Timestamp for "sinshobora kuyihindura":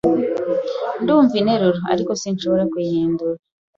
2.21-3.39